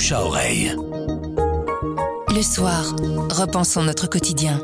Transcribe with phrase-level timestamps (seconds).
[0.00, 0.74] bouche à oreille.
[2.34, 2.96] Le soir,
[3.30, 4.58] repensons notre quotidien.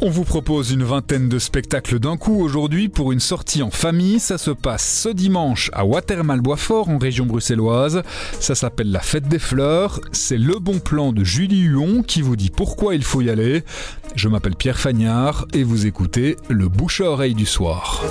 [0.00, 4.20] On vous propose une vingtaine de spectacles d'un coup aujourd'hui pour une sortie en famille.
[4.20, 8.02] Ça se passe ce dimanche à Watermal-Boisfort en région bruxelloise.
[8.40, 10.00] Ça s'appelle la Fête des Fleurs.
[10.12, 13.64] C'est le bon plan de Julie Huon qui vous dit pourquoi il faut y aller.
[14.14, 18.02] Je m'appelle Pierre Fagnard et vous écoutez le bouche à oreille du soir.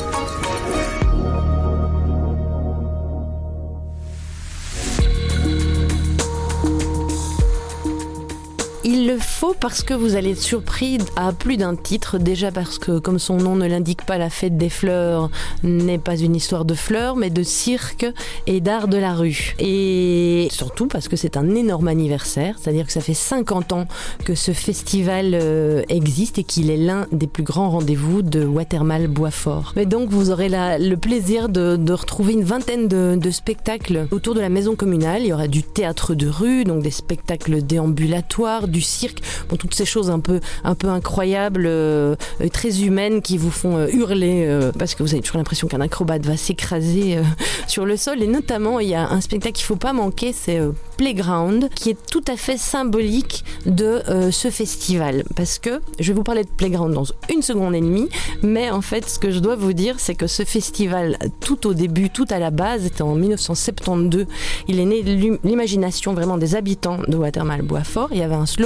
[8.88, 12.20] Il le faut parce que vous allez être surpris à plus d'un titre.
[12.20, 15.32] Déjà parce que, comme son nom ne l'indique pas, la fête des fleurs
[15.64, 18.06] n'est pas une histoire de fleurs, mais de cirque
[18.46, 19.56] et d'art de la rue.
[19.58, 23.88] Et surtout parce que c'est un énorme anniversaire, c'est-à-dire que ça fait 50 ans
[24.24, 29.08] que ce festival euh, existe et qu'il est l'un des plus grands rendez-vous de Watermal
[29.08, 29.74] Boisfort.
[29.76, 34.50] Mais donc vous aurez le plaisir de, retrouver une vingtaine de spectacles autour de la
[34.50, 35.24] maison communale.
[35.24, 39.22] Il y aura du théâtre de rue, donc des spectacles déambulatoires, du cirque,
[39.58, 42.16] toutes ces choses un peu, un peu incroyables, euh,
[42.52, 45.80] très humaines qui vous font euh, hurler euh, parce que vous avez toujours l'impression qu'un
[45.80, 47.20] acrobate va s'écraser
[47.68, 48.22] sur le sol.
[48.22, 50.60] Et notamment, il y a un spectacle qu'il faut pas manquer, c'est
[50.98, 54.02] Playground, qui est tout à fait symbolique de
[54.32, 55.24] ce festival.
[55.36, 58.10] Parce que je vais vous parler de Playground dans une seconde et demie,
[58.44, 61.74] mais en fait, ce que je dois vous dire, c'est que ce festival, tout au
[61.74, 64.26] début, tout à la base, était en 1972.
[64.68, 68.10] Il est né de l'imagination vraiment des habitants de Watermal-Boisfort.
[68.12, 68.65] Il y avait un slogan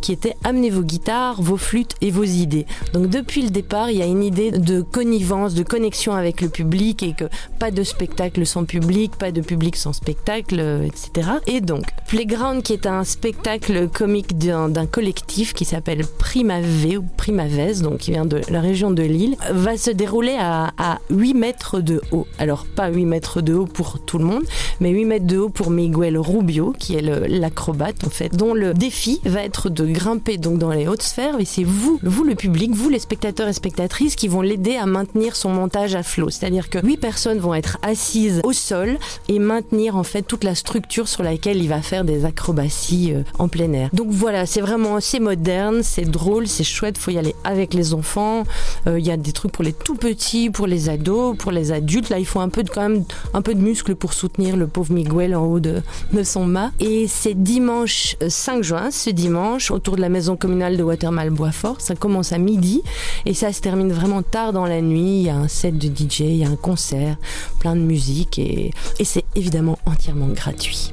[0.00, 2.66] qui était amenez vos guitares, vos flûtes et vos idées.
[2.92, 6.48] Donc depuis le départ, il y a une idée de connivence, de connexion avec le
[6.48, 7.24] public et que
[7.58, 11.30] pas de spectacle sans public, pas de public sans spectacle, etc.
[11.46, 17.82] Et donc Playground, qui est un spectacle comique d'un collectif qui s'appelle Primave ou Primaves,
[17.82, 22.00] donc qui vient de la région de Lille, va se dérouler à 8 mètres de
[22.12, 22.26] haut.
[22.38, 24.44] Alors pas 8 mètres de haut pour tout le monde,
[24.80, 28.74] mais 8 mètres de haut pour Miguel Rubio, qui est l'acrobate en fait, dont le
[28.74, 32.34] défi va être de grimper donc dans les hautes sphères et c'est vous, vous le
[32.34, 36.30] public, vous les spectateurs et spectatrices qui vont l'aider à maintenir son montage à flot.
[36.30, 38.98] C'est-à-dire que huit personnes vont être assises au sol
[39.28, 43.22] et maintenir en fait toute la structure sur laquelle il va faire des acrobaties euh,
[43.38, 43.90] en plein air.
[43.92, 47.94] Donc voilà, c'est vraiment c'est moderne, c'est drôle, c'est chouette, faut y aller avec les
[47.94, 48.44] enfants.
[48.86, 51.72] Euh, Il y a des trucs pour les tout petits, pour les ados, pour les
[51.72, 52.08] adultes.
[52.08, 54.70] Là, il faut un peu de quand même un peu de muscle pour soutenir le
[54.70, 55.82] pauvre Miguel en haut de,
[56.12, 56.72] de son mât.
[56.80, 61.80] Et c'est dimanche 5 juin, ce dimanche autour de la maison communale de Watermal-Boisfort.
[61.80, 62.82] Ça commence à midi
[63.26, 65.20] et ça se termine vraiment tard dans la nuit.
[65.20, 67.16] Il y a un set de DJ, il y a un concert,
[67.60, 70.92] plein de musique et, et c'est évidemment entièrement gratuit.